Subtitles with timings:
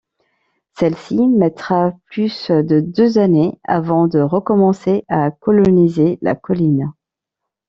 [0.79, 6.91] Celle-ci mettra plus de deux années avant de recommencer à coloniser la colline.